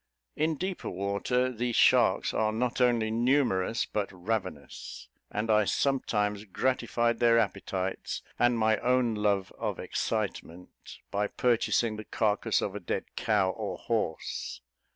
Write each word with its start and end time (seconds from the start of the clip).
In 0.35 0.55
deeper 0.57 0.89
water, 0.89 1.51
the 1.51 1.73
sharks 1.73 2.33
are 2.33 2.51
not 2.51 2.81
only 2.81 3.11
numerous 3.11 3.85
but 3.85 4.09
ravenous; 4.11 5.07
and 5.29 5.51
I 5.51 5.65
sometimes 5.65 6.43
gratified 6.45 7.19
their 7.19 7.37
appetites, 7.37 8.23
and 8.39 8.57
my 8.57 8.77
own 8.77 9.13
love 9.13 9.53
of 9.59 9.77
excitement, 9.79 10.97
by 11.11 11.27
purchasing 11.27 11.97
the 11.97 12.05
carcass 12.05 12.63
of 12.63 12.73
a 12.73 12.79
dead 12.79 13.15
cow, 13.15 13.51
or 13.51 13.77
horse. 13.77 14.61